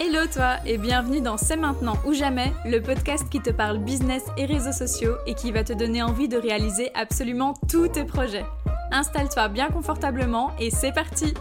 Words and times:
Hello 0.00 0.26
toi 0.32 0.56
et 0.64 0.78
bienvenue 0.78 1.20
dans 1.20 1.36
C'est 1.36 1.56
maintenant 1.56 1.94
ou 2.06 2.14
jamais, 2.14 2.52
le 2.64 2.80
podcast 2.80 3.28
qui 3.30 3.40
te 3.40 3.50
parle 3.50 3.78
business 3.78 4.22
et 4.38 4.46
réseaux 4.46 4.72
sociaux 4.72 5.16
et 5.26 5.34
qui 5.34 5.52
va 5.52 5.62
te 5.62 5.74
donner 5.74 6.02
envie 6.02 6.28
de 6.28 6.38
réaliser 6.38 6.90
absolument 6.94 7.54
tous 7.68 7.88
tes 7.88 8.04
projets. 8.04 8.44
Installe-toi 8.90 9.48
bien 9.48 9.68
confortablement 9.68 10.52
et 10.58 10.70
c'est 10.70 10.92
parti 10.92 11.34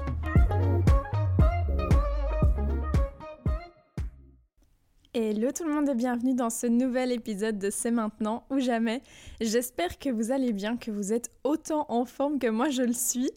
Hello 5.22 5.52
tout 5.52 5.66
le 5.66 5.74
monde 5.74 5.90
et 5.90 5.96
bienvenue 5.96 6.34
dans 6.34 6.50
ce 6.50 6.66
nouvel 6.66 7.12
épisode 7.12 7.60
de 7.60 7.70
C'est 7.70 7.92
maintenant 7.92 8.46
ou 8.50 8.60
jamais. 8.60 9.02
J'espère 9.42 10.00
que 10.00 10.10
vous 10.10 10.32
allez 10.32 10.54
bien, 10.54 10.78
que 10.78 10.92
vous 10.92 11.12
êtes 11.12 11.30
autant 11.44 11.86
en 11.90 12.06
forme 12.06 12.40
que 12.40 12.48
moi 12.48 12.70
je 12.70 12.84
le 12.84 12.94
suis. 12.94 13.30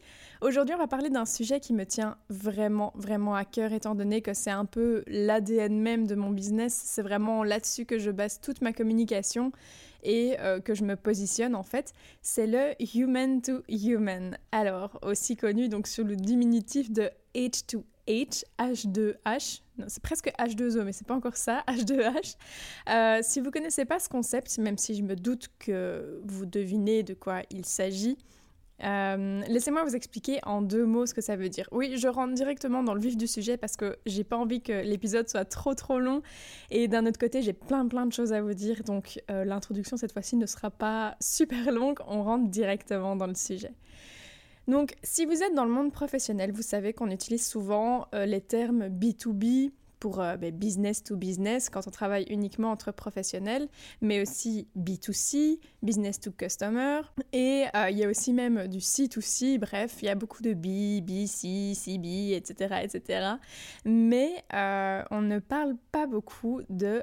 Aujourd'hui 0.43 0.77
on 0.77 0.79
va 0.79 0.87
parler 0.87 1.11
d'un 1.11 1.25
sujet 1.25 1.59
qui 1.59 1.73
me 1.73 1.85
tient 1.85 2.19
vraiment 2.29 2.93
vraiment 2.95 3.35
à 3.35 3.45
cœur 3.45 3.73
étant 3.73 3.97
donné 3.97 4.23
que 4.23 4.33
c'est 4.33 4.53
un 4.53 4.65
peu 4.65 5.03
l'ADN 5.09 5.77
même 5.77 6.07
de 6.07 6.15
mon 6.15 6.31
business. 6.31 6.81
C'est 6.85 7.03
vraiment 7.03 7.43
là-dessus 7.43 7.85
que 7.85 7.99
je 7.99 8.13
base 8.13 8.41
toute 8.41 8.63
ma 8.63 8.73
communication 8.73 9.51
et 10.05 10.37
euh, 10.39 10.61
que 10.61 10.75
je 10.75 10.85
me 10.85 10.95
positionne 10.95 11.57
en 11.57 11.65
fait, 11.65 11.95
c'est 12.21 12.47
le 12.47 12.75
human 12.95 13.43
to 13.43 13.63
human. 13.69 14.39
Alors, 14.53 15.01
aussi 15.03 15.37
connu 15.37 15.69
donc 15.69 15.89
sous 15.89 16.05
le 16.05 16.15
diminutif 16.15 16.93
de 16.93 17.11
H2H, 17.35 18.45
H2H, 18.61 19.63
c'est 19.89 20.03
presque 20.03 20.33
H2O, 20.39 20.83
mais 20.83 20.93
c'est 20.93 21.07
pas 21.07 21.15
encore 21.15 21.37
ça, 21.37 21.65
H2H. 21.69 22.37
Euh, 22.89 23.21
si 23.23 23.41
vous 23.41 23.51
connaissez 23.51 23.85
pas 23.85 23.99
ce 23.99 24.09
concept, 24.09 24.59
même 24.59 24.79
si 24.79 24.95
je 24.95 25.03
me 25.03 25.17
doute 25.17 25.49
que 25.59 26.21
vous 26.25 26.47
devinez 26.47 27.03
de 27.03 27.15
quoi 27.15 27.43
il 27.51 27.65
s'agit, 27.65 28.19
euh, 28.85 29.43
laissez-moi 29.47 29.85
vous 29.85 29.95
expliquer 29.95 30.41
en 30.45 30.61
deux 30.61 30.85
mots 30.85 31.07
ce 31.07 31.15
que 31.15 31.21
ça 31.21 31.37
veut 31.37 31.49
dire. 31.49 31.69
Oui, 31.71 31.97
je 31.97 32.09
rentre 32.09 32.35
directement 32.35 32.83
dans 32.83 32.95
le 32.95 33.01
vif 33.01 33.17
du 33.17 33.27
sujet 33.27 33.57
parce 33.57 33.77
que 33.77 33.97
j'ai 34.07 34.25
pas 34.25 34.37
envie 34.37 34.61
que 34.61 34.73
l'épisode 34.83 35.29
soit 35.29 35.45
trop 35.45 35.75
trop 35.75 36.01
long 36.01 36.23
et 36.71 36.89
d'un 36.89 37.07
autre 37.07 37.19
côté 37.19 37.43
j'ai 37.43 37.53
plein 37.53 37.87
plein 37.87 38.07
de 38.07 38.13
choses 38.13 38.33
à 38.33 38.43
vous 38.43 38.55
dire 38.55 38.83
donc 38.83 39.21
euh, 39.31 39.45
l'introduction 39.45 39.97
cette 39.97 40.13
fois-ci 40.13 40.37
ne 40.37 40.47
sera 40.47 40.71
pas 40.71 41.17
super 41.21 41.71
longue, 41.71 42.01
on 42.09 42.25
rentre 42.25 42.49
directement 42.51 43.15
dans 43.15 43.29
le 43.29 43.35
sujet. 43.35 43.73
Donc 44.73 44.95
si 45.03 45.27
vous 45.27 45.43
êtes 45.43 45.55
dans 45.55 45.67
le 45.67 45.71
monde 45.71 45.93
professionnel, 45.93 46.51
vous 46.51 46.63
savez 46.63 46.95
qu'on 46.95 47.11
utilise 47.11 47.47
souvent 47.47 48.09
euh, 48.15 48.25
les 48.25 48.41
termes 48.41 48.87
B2B, 48.87 49.71
pour 50.01 50.19
euh, 50.19 50.39
ben, 50.39 50.51
business 50.51 51.05
to 51.05 51.15
business 51.15 51.69
quand 51.69 51.87
on 51.87 51.91
travaille 51.91 52.25
uniquement 52.31 52.71
entre 52.71 52.91
professionnels, 52.91 53.69
mais 54.01 54.23
aussi 54.23 54.67
B2C, 54.75 55.61
business 55.83 56.19
to 56.19 56.31
customer, 56.33 57.03
et 57.35 57.67
euh, 57.77 57.91
il 57.91 57.99
y 57.99 58.05
a 58.05 58.09
aussi 58.09 58.33
même 58.33 58.67
du 58.67 58.79
C2C, 58.79 59.59
bref, 59.59 59.99
il 60.01 60.07
y 60.07 60.09
a 60.09 60.15
beaucoup 60.15 60.41
de 60.41 60.55
B, 60.55 61.05
B, 61.05 61.27
C, 61.27 61.75
CB, 61.75 62.33
etc., 62.33 62.77
etc. 62.83 63.27
Mais 63.85 64.43
on 65.11 65.21
ne 65.21 65.39
parle 65.39 65.77
pas 65.93 66.07
beaucoup 66.07 66.63
de 66.71 67.03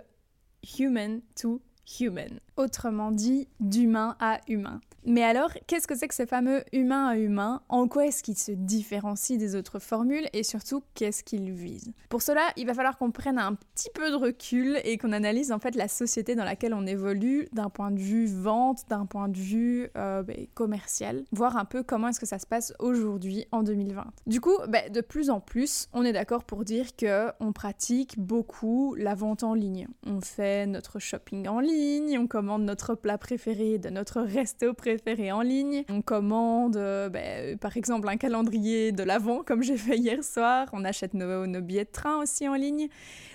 human 0.80 1.22
to 1.36 1.62
human, 2.00 2.40
autrement 2.60 3.12
dit 3.12 3.48
d'humain 3.60 4.16
à 4.20 4.40
humain. 4.48 4.82
Mais 5.06 5.24
alors, 5.24 5.52
qu'est-ce 5.66 5.88
que 5.88 5.96
c'est 5.96 6.08
que 6.08 6.14
ce 6.14 6.26
fameux 6.26 6.64
humain 6.74 7.08
à 7.08 7.18
humain? 7.18 7.62
En 7.70 7.88
quoi 7.88 8.06
est-ce 8.06 8.22
qu'il 8.22 8.38
se 8.38 8.52
différencie 8.52 9.40
des 9.40 9.56
autres 9.56 9.80
formules 9.80 10.28
et 10.34 10.44
surtout 10.44 10.84
qu'est-ce 10.94 11.24
qu'il 11.24 11.52
vise? 11.52 11.94
Pour 12.10 12.22
cela, 12.22 12.42
il 12.58 12.68
va 12.68 12.74
falloir 12.74 12.98
qu'on 12.98 13.12
prenne 13.12 13.40
un 13.40 13.56
petit 13.56 13.90
peu 13.94 14.12
de 14.12 14.16
recul 14.16 14.78
et 14.84 14.98
qu'on 14.98 15.14
analyse 15.14 15.52
en 15.52 15.60
fait 15.60 15.76
la 15.76 15.88
société 15.88 16.36
dans 16.36 16.44
laquelle 16.44 16.74
on 16.74 16.86
évolue 16.86 17.48
d'un 17.54 17.70
point 17.70 17.92
de 17.92 18.00
vue 18.00 18.28
vente, 18.28 18.82
d'un 18.90 19.06
point 19.06 19.30
de 19.30 19.38
vue 19.38 19.90
euh, 19.98 20.22
ben, 20.22 20.48
commercial, 20.54 21.24
voir 21.32 21.58
un 21.58 21.66
peu 21.66 21.82
comment 21.82 22.10
est-ce 22.10 22.20
que 22.20 22.26
ça 22.26 22.40
se 22.40 22.46
passe 22.46 22.74
aujourd'hui 22.80 23.46
en 23.52 23.64
2020. 23.64 24.06
Du 24.28 24.42
coup, 24.42 24.58
ben, 24.68 24.92
de 24.92 25.02
plus 25.02 25.30
en 25.30 25.40
plus, 25.40 25.88
on 25.94 26.04
est 26.04 26.14
d'accord 26.14 26.44
pour 26.44 26.66
dire 26.66 26.96
que 26.96 27.30
on 27.40 27.54
pratique 27.54 28.20
beaucoup 28.20 28.96
la 28.96 29.16
vente 29.16 29.44
en 29.44 29.54
ligne. 29.54 29.88
On 30.06 30.20
fait 30.20 30.68
notre 30.68 31.00
shopping 31.00 31.48
en 31.48 31.62
ligne, 31.62 32.20
on 32.20 32.28
commande 32.50 32.66
notre 32.66 32.96
plat 32.96 33.20
préféré 33.20 33.78
de 33.78 33.90
notre 33.90 34.22
resto 34.22 34.74
préféré 34.74 35.32
en 35.32 35.42
ligne. 35.42 35.84
On 35.88 36.02
commande, 36.02 36.78
euh, 36.78 37.08
ben, 37.08 37.60
par 37.60 37.78
exemple, 37.78 38.10
un 38.10 38.18
calendrier 38.18 38.92
de 38.92 39.04
l'Avent, 39.04 39.44
comme 39.44 39.62
j'ai 39.62 39.78
fait 39.78 39.98
hier 39.98 40.24
soir. 40.24 40.68
On 40.74 40.84
achète 40.84 41.14
nos, 41.14 41.46
billets 41.62 41.86
de 41.86 41.92
train 41.92 42.18
aussi 42.18 42.48
en 42.48 42.56
ligne. 42.56 42.88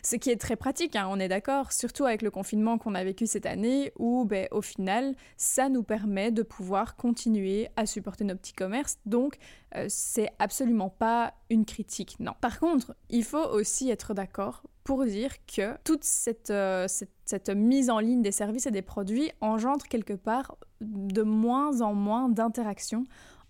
Ce 0.02 0.16
qui 0.16 0.30
est 0.30 0.36
très 0.36 0.56
pratique, 0.56 0.96
hein, 0.96 1.06
on 1.08 1.20
est 1.20 1.28
d'accord, 1.28 1.70
surtout 1.70 2.06
avec 2.06 2.22
le 2.22 2.32
confinement 2.32 2.76
qu'on 2.76 2.96
a 2.96 3.04
vécu 3.04 3.28
cette 3.28 3.46
année, 3.46 3.92
où 3.96 4.24
ben, 4.24 4.48
au 4.50 4.62
final, 4.62 5.14
ça 5.36 5.68
nous 5.68 5.84
permet 5.84 6.32
de 6.32 6.42
pouvoir 6.42 6.96
continuer 6.96 7.68
à 7.76 7.86
supporter 7.86 8.24
nos 8.24 8.34
petits 8.34 8.52
commerces. 8.52 8.98
Donc, 9.06 9.36
euh, 9.76 9.86
c'est 9.88 10.30
absolument 10.38 10.90
pas 10.90 11.34
une 11.50 11.64
critique, 11.64 12.16
non. 12.20 12.32
Par 12.40 12.58
contre, 12.60 12.94
il 13.10 13.24
faut 13.24 13.44
aussi 13.44 13.90
être 13.90 14.14
d'accord 14.14 14.62
pour 14.84 15.04
dire 15.04 15.32
que 15.46 15.76
toute 15.82 16.04
cette, 16.04 16.50
euh, 16.50 16.86
cette, 17.24 17.48
mise 17.48 17.90
en 17.90 17.98
ligne 17.98 18.22
des 18.22 18.32
services 18.32 18.66
et 18.66 18.70
des 18.70 18.82
produits 18.82 19.30
engendre 19.40 19.86
quelque 19.86 20.12
part 20.12 20.56
de 20.80 21.22
moins 21.22 21.80
en 21.80 21.94
moins 21.94 22.28
d'interactions 22.28 23.04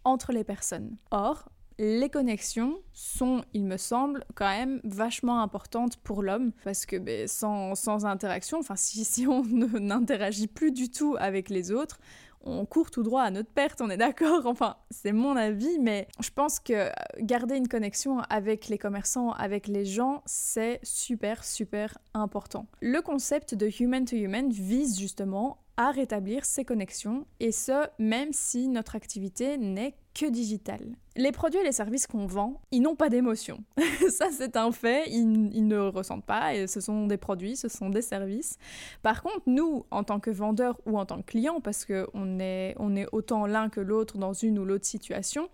entre 0.05 0.33
les 0.33 0.45
personnes. 0.45 0.97
Or, 1.11 1.49
les 1.79 2.09
connexions 2.09 2.79
sont, 2.93 3.43
il 3.53 3.65
me 3.65 3.77
semble, 3.77 4.25
quand 4.35 4.49
même 4.49 4.81
vachement 4.85 5.43
importantes 5.43 5.97
pour 5.97 6.23
l'homme, 6.23 6.53
parce 6.63 6.87
que 6.87 6.97
ben, 6.97 7.27
sans, 7.27 7.75
sans, 7.75 8.07
interaction, 8.07 8.59
enfin 8.61 8.77
si, 8.77 9.05
si 9.05 9.27
on 9.27 9.43
n'interagit 9.45 10.47
plus 10.47 10.71
du 10.71 10.91
tout 10.91 11.17
avec 11.19 11.49
les 11.49 11.73
autres, 11.73 11.99
on 12.45 12.65
court 12.67 12.91
tout 12.91 13.03
droit 13.03 13.23
à 13.23 13.31
notre 13.31 13.51
perte, 13.51 13.81
on 13.81 13.91
est 13.91 13.97
d'accord, 13.97 14.43
enfin 14.47 14.77
c'est 14.91 15.13
mon 15.13 15.37
avis, 15.37 15.79
mais 15.81 16.07
je 16.21 16.31
pense 16.31 16.61
que 16.61 16.91
garder 17.19 17.57
une 17.57 17.69
connexion 17.69 18.21
avec 18.31 18.69
les 18.69 18.79
commerçants, 18.79 19.33
avec 19.33 19.67
les 19.67 19.85
gens, 19.85 20.23
c'est 20.27 20.81
super 20.83 21.45
super 21.45 21.99
important. 22.13 22.67
Le 22.81 23.01
concept 23.01 23.55
de 23.55 23.69
human 23.81 24.05
to 24.05 24.17
human 24.17 24.51
vise 24.51 24.99
justement 24.99 25.59
à 25.77 25.91
rétablir 25.91 26.45
ces 26.45 26.65
connexions, 26.65 27.27
et 27.41 27.51
ce, 27.51 27.87
même 27.99 28.33
si 28.33 28.69
notre 28.69 28.95
activité 28.95 29.59
n'est 29.59 29.97
que 30.15 30.27
digitale. 30.27 30.97
Les 31.17 31.33
produits 31.33 31.61
et 31.61 31.65
les 31.65 31.73
services 31.73 32.07
qu'on 32.07 32.27
vend, 32.27 32.61
ils 32.71 32.81
n'ont 32.81 32.97
pas 32.97 33.09
d'émotion. 33.09 33.63
Ça, 34.11 34.27
c'est 34.31 34.57
un 34.57 34.73
fait, 34.73 35.05
ils, 35.11 35.67
ne 35.67 35.79
ressentent 35.79 36.25
pas, 36.25 36.55
et 36.55 36.67
ce 36.67 36.81
sont 36.81 37.07
des 37.07 37.17
produits, 37.17 37.57
ce 37.57 37.69
sont 37.69 37.91
des 37.91 38.03
services. 38.03 38.59
Par 39.03 39.23
contre, 39.23 39.43
nous, 39.47 39.85
en 39.91 40.05
tant 40.05 40.21
que 40.21 40.31
vendeurs 40.31 40.81
ou 40.87 40.99
en 40.99 41.07
tant 41.07 41.19
que 41.19 41.27
clients, 41.27 41.61
parce 41.61 41.85
qu'on 41.85 42.39
est, 42.39 42.75
on 42.79 42.97
est 42.97 43.07
autant 43.13 43.47
l'un 43.47 43.69
que 43.69 43.81
l'autre 43.81 44.19
dans 44.19 44.33
une 44.33 44.59
ou 44.59 44.65
l'autre 44.65 44.87
situation, 44.87 45.49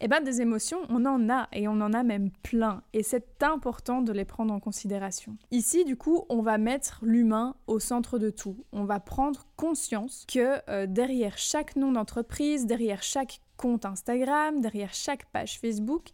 eh 0.00 0.08
bien, 0.08 0.20
des 0.20 0.42
émotions, 0.42 0.80
on 0.90 1.06
en 1.06 1.30
a 1.30 1.48
et 1.52 1.68
on 1.68 1.80
en 1.80 1.94
a 1.94 2.02
même 2.02 2.30
plein. 2.42 2.82
Et 2.92 3.02
c'est 3.02 3.42
important 3.42 4.02
de 4.02 4.12
les 4.12 4.26
prendre 4.26 4.52
en 4.52 4.60
considération. 4.60 5.36
Ici, 5.52 5.84
du 5.84 5.96
coup, 5.96 6.24
on 6.28 6.42
va 6.42 6.58
mettre 6.58 6.98
l'humain 7.02 7.54
au 7.66 7.78
centre 7.78 8.18
de 8.18 8.28
tout. 8.28 8.64
On 8.72 8.84
va 8.84 9.00
prendre 9.00 9.46
conscience 9.56 10.26
que 10.28 10.60
euh, 10.68 10.86
derrière 10.86 11.38
chaque 11.38 11.76
nom 11.76 11.92
d'entreprise, 11.92 12.66
derrière 12.66 13.02
chaque 13.02 13.40
compte 13.56 13.84
Instagram, 13.84 14.60
derrière 14.60 14.92
chaque 14.92 15.26
page 15.26 15.58
Facebook, 15.58 16.10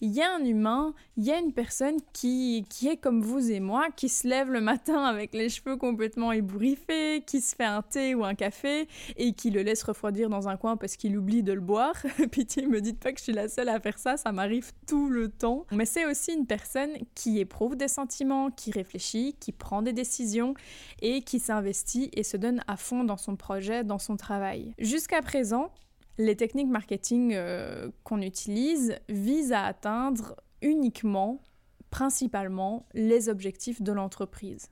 il 0.00 0.12
y 0.12 0.20
a 0.20 0.34
un 0.34 0.44
humain, 0.44 0.94
il 1.16 1.24
y 1.24 1.32
a 1.32 1.38
une 1.38 1.52
personne 1.52 1.96
qui, 2.12 2.66
qui 2.68 2.88
est 2.88 2.96
comme 2.96 3.22
vous 3.22 3.50
et 3.50 3.60
moi, 3.60 3.86
qui 3.96 4.08
se 4.08 4.28
lève 4.28 4.50
le 4.50 4.60
matin 4.60 5.04
avec 5.04 5.32
les 5.32 5.48
cheveux 5.48 5.76
complètement 5.76 6.32
ébouriffés, 6.32 7.22
qui 7.26 7.40
se 7.40 7.56
fait 7.56 7.64
un 7.64 7.82
thé 7.82 8.14
ou 8.14 8.24
un 8.24 8.34
café 8.34 8.88
et 9.16 9.32
qui 9.32 9.50
le 9.50 9.62
laisse 9.62 9.82
refroidir 9.82 10.28
dans 10.28 10.48
un 10.48 10.56
coin 10.56 10.76
parce 10.76 10.96
qu'il 10.96 11.16
oublie 11.16 11.42
de 11.42 11.52
le 11.52 11.60
boire. 11.60 11.94
Pitié, 12.30 12.66
me 12.66 12.80
dites 12.80 12.98
pas 12.98 13.12
que 13.12 13.18
je 13.18 13.24
suis 13.24 13.32
la 13.32 13.48
seule 13.48 13.68
à 13.68 13.80
faire 13.80 13.98
ça, 13.98 14.16
ça 14.16 14.32
m'arrive 14.32 14.72
tout 14.86 15.08
le 15.08 15.28
temps. 15.28 15.64
Mais 15.72 15.86
c'est 15.86 16.04
aussi 16.04 16.32
une 16.34 16.46
personne 16.46 16.90
qui 17.14 17.38
éprouve 17.38 17.76
des 17.76 17.88
sentiments, 17.88 18.50
qui 18.50 18.70
réfléchit, 18.70 19.34
qui 19.40 19.52
prend 19.52 19.80
des 19.80 19.92
décisions 19.92 20.54
et 21.00 21.22
qui 21.22 21.38
s'investit 21.38 22.10
et 22.12 22.22
se 22.22 22.36
donne 22.36 22.62
à 22.66 22.76
fond 22.76 23.04
dans 23.04 23.16
son 23.16 23.36
projet, 23.36 23.82
dans 23.82 23.98
son 23.98 24.16
travail. 24.16 24.74
Jusqu'à 24.78 25.22
présent, 25.22 25.70
les 26.18 26.36
techniques 26.36 26.68
marketing 26.68 27.32
euh, 27.34 27.90
qu'on 28.04 28.22
utilise 28.22 28.96
visent 29.08 29.52
à 29.52 29.64
atteindre 29.64 30.36
uniquement, 30.62 31.42
principalement, 31.90 32.86
les 32.94 33.28
objectifs 33.28 33.82
de 33.82 33.92
l'entreprise. 33.92 34.68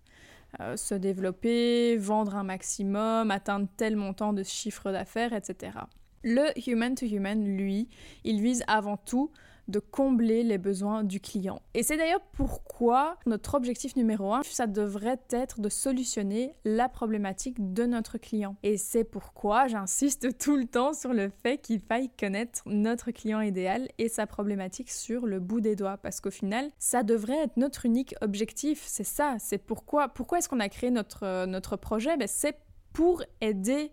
Euh, 0.60 0.76
se 0.76 0.94
développer, 0.94 1.96
vendre 1.96 2.36
un 2.36 2.44
maximum, 2.44 3.30
atteindre 3.30 3.66
tel 3.76 3.96
montant 3.96 4.32
de 4.32 4.42
chiffre 4.42 4.92
d'affaires, 4.92 5.32
etc. 5.32 5.78
Le 6.22 6.46
human 6.68 6.94
to 6.94 7.06
human, 7.06 7.44
lui, 7.44 7.88
il 8.22 8.40
vise 8.40 8.62
avant 8.66 8.96
tout 8.96 9.30
de 9.68 9.78
combler 9.78 10.42
les 10.42 10.58
besoins 10.58 11.04
du 11.04 11.20
client. 11.20 11.60
Et 11.74 11.82
c'est 11.82 11.96
d'ailleurs 11.96 12.20
pourquoi 12.32 13.16
notre 13.26 13.54
objectif 13.54 13.96
numéro 13.96 14.32
un, 14.32 14.42
ça 14.42 14.66
devrait 14.66 15.20
être 15.30 15.60
de 15.60 15.68
solutionner 15.68 16.54
la 16.64 16.88
problématique 16.88 17.72
de 17.72 17.84
notre 17.84 18.18
client. 18.18 18.56
Et 18.62 18.76
c'est 18.76 19.04
pourquoi 19.04 19.68
j'insiste 19.68 20.38
tout 20.38 20.56
le 20.56 20.66
temps 20.66 20.92
sur 20.92 21.12
le 21.12 21.30
fait 21.42 21.58
qu'il 21.58 21.80
faille 21.80 22.10
connaître 22.18 22.62
notre 22.66 23.10
client 23.10 23.40
idéal 23.40 23.88
et 23.98 24.08
sa 24.08 24.26
problématique 24.26 24.90
sur 24.90 25.26
le 25.26 25.40
bout 25.40 25.60
des 25.60 25.76
doigts. 25.76 25.96
Parce 25.96 26.20
qu'au 26.20 26.30
final, 26.30 26.70
ça 26.78 27.02
devrait 27.02 27.44
être 27.44 27.56
notre 27.56 27.86
unique 27.86 28.14
objectif. 28.20 28.82
C'est 28.86 29.04
ça, 29.04 29.36
c'est 29.38 29.58
pourquoi, 29.58 30.08
pourquoi 30.08 30.38
est-ce 30.38 30.48
qu'on 30.48 30.60
a 30.60 30.68
créé 30.68 30.90
notre, 30.90 31.46
notre 31.46 31.76
projet? 31.76 32.16
Ben, 32.16 32.28
C'est 32.28 32.56
pour 32.92 33.22
aider 33.40 33.90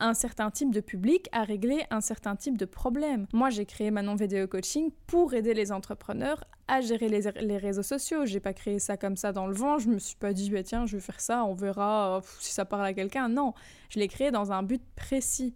un 0.00 0.14
certain 0.14 0.50
type 0.50 0.72
de 0.72 0.80
public 0.80 1.28
à 1.32 1.44
régler 1.44 1.84
un 1.90 2.00
certain 2.00 2.34
type 2.34 2.58
de 2.58 2.64
problème. 2.64 3.26
Moi, 3.32 3.50
j'ai 3.50 3.66
créé 3.66 3.90
Manon 3.90 4.14
Vidéo 4.14 4.46
Coaching 4.48 4.90
pour 5.06 5.34
aider 5.34 5.54
les 5.54 5.70
entrepreneurs 5.70 6.44
à 6.68 6.80
gérer 6.80 7.08
les, 7.08 7.56
réseaux 7.58 7.82
sociaux. 7.82 8.26
J'ai 8.26 8.40
pas 8.40 8.52
créé 8.52 8.78
ça 8.78 8.96
comme 8.96 9.16
ça 9.16 9.32
dans 9.32 9.46
le 9.46 9.54
vent. 9.54 9.78
Je 9.78 9.88
me 9.88 9.98
suis 9.98 10.16
pas 10.16 10.32
dit, 10.32 10.50
bah, 10.50 10.62
tiens, 10.62 10.86
je 10.86 10.96
vais 10.96 11.02
faire 11.02 11.20
ça, 11.20 11.44
on 11.44 11.54
verra 11.54 12.16
euh, 12.16 12.20
si 12.38 12.52
ça 12.52 12.64
parle 12.64 12.86
à 12.86 12.94
quelqu'un. 12.94 13.28
Non, 13.28 13.54
je 13.88 13.98
l'ai 13.98 14.08
créé 14.08 14.30
dans 14.30 14.52
un 14.52 14.62
but 14.62 14.82
précis. 14.96 15.54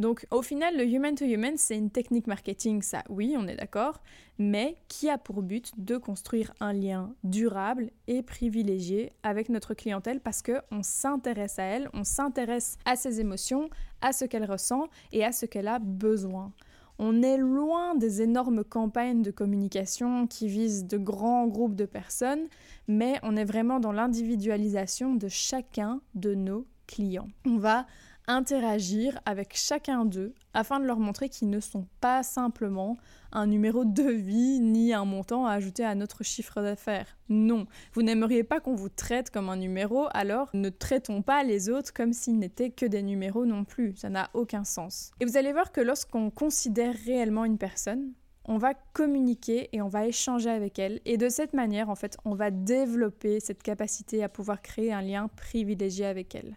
Donc 0.00 0.26
au 0.30 0.40
final, 0.40 0.78
le 0.78 0.86
human 0.86 1.14
to 1.14 1.26
human, 1.26 1.58
c'est 1.58 1.76
une 1.76 1.90
technique 1.90 2.26
marketing, 2.26 2.80
ça 2.80 3.04
oui, 3.10 3.36
on 3.36 3.46
est 3.46 3.56
d'accord, 3.56 4.00
mais 4.38 4.76
qui 4.88 5.10
a 5.10 5.18
pour 5.18 5.42
but 5.42 5.72
de 5.76 5.98
construire 5.98 6.54
un 6.58 6.72
lien 6.72 7.12
durable 7.22 7.90
et 8.06 8.22
privilégié 8.22 9.12
avec 9.22 9.50
notre 9.50 9.74
clientèle 9.74 10.20
parce 10.20 10.40
qu'on 10.40 10.82
s'intéresse 10.82 11.58
à 11.58 11.64
elle, 11.64 11.90
on 11.92 12.04
s'intéresse 12.04 12.78
à 12.86 12.96
ses 12.96 13.20
émotions, 13.20 13.68
à 14.00 14.14
ce 14.14 14.24
qu'elle 14.24 14.50
ressent 14.50 14.88
et 15.12 15.22
à 15.22 15.32
ce 15.32 15.44
qu'elle 15.44 15.68
a 15.68 15.78
besoin. 15.78 16.50
On 16.98 17.22
est 17.22 17.36
loin 17.36 17.94
des 17.94 18.22
énormes 18.22 18.64
campagnes 18.64 19.20
de 19.20 19.30
communication 19.30 20.26
qui 20.26 20.48
visent 20.48 20.86
de 20.86 20.96
grands 20.96 21.46
groupes 21.46 21.76
de 21.76 21.84
personnes, 21.84 22.46
mais 22.88 23.18
on 23.22 23.36
est 23.36 23.44
vraiment 23.44 23.80
dans 23.80 23.92
l'individualisation 23.92 25.14
de 25.14 25.28
chacun 25.28 26.00
de 26.14 26.34
nos 26.34 26.64
clients. 26.86 27.28
On 27.44 27.58
va 27.58 27.86
interagir 28.30 29.20
avec 29.26 29.56
chacun 29.56 30.04
d'eux 30.04 30.34
afin 30.54 30.80
de 30.80 30.84
leur 30.84 30.98
montrer 30.98 31.28
qu'ils 31.28 31.50
ne 31.50 31.60
sont 31.60 31.86
pas 32.00 32.22
simplement 32.22 32.96
un 33.32 33.46
numéro 33.46 33.84
de 33.84 34.02
vie 34.02 34.60
ni 34.60 34.92
un 34.92 35.04
montant 35.04 35.46
à 35.46 35.52
ajouter 35.52 35.84
à 35.84 35.94
notre 35.94 36.24
chiffre 36.24 36.60
d'affaires. 36.62 37.16
Non, 37.28 37.66
vous 37.92 38.02
n'aimeriez 38.02 38.44
pas 38.44 38.60
qu'on 38.60 38.74
vous 38.74 38.88
traite 38.88 39.30
comme 39.30 39.48
un 39.48 39.56
numéro, 39.56 40.08
alors 40.12 40.50
ne 40.54 40.68
traitons 40.68 41.22
pas 41.22 41.44
les 41.44 41.68
autres 41.68 41.92
comme 41.92 42.12
s'ils 42.12 42.38
n'étaient 42.38 42.70
que 42.70 42.86
des 42.86 43.02
numéros 43.02 43.46
non 43.46 43.64
plus. 43.64 43.94
Ça 43.96 44.10
n'a 44.10 44.30
aucun 44.34 44.64
sens. 44.64 45.12
Et 45.20 45.24
vous 45.24 45.36
allez 45.36 45.52
voir 45.52 45.72
que 45.72 45.80
lorsqu'on 45.80 46.30
considère 46.30 46.94
réellement 47.04 47.44
une 47.44 47.58
personne, 47.58 48.12
on 48.44 48.58
va 48.58 48.74
communiquer 48.74 49.68
et 49.72 49.82
on 49.82 49.88
va 49.88 50.06
échanger 50.06 50.50
avec 50.50 50.78
elle. 50.78 51.00
Et 51.04 51.16
de 51.16 51.28
cette 51.28 51.52
manière, 51.52 51.88
en 51.88 51.94
fait, 51.94 52.16
on 52.24 52.34
va 52.34 52.50
développer 52.50 53.38
cette 53.38 53.62
capacité 53.62 54.24
à 54.24 54.28
pouvoir 54.28 54.60
créer 54.62 54.92
un 54.92 55.02
lien 55.02 55.28
privilégié 55.28 56.06
avec 56.06 56.34
elle. 56.34 56.56